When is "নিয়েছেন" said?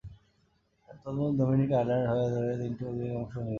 3.35-3.49